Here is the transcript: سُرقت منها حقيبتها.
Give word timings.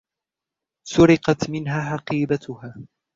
سُرقت 0.87 1.49
منها 1.49 1.81
حقيبتها. 1.95 2.75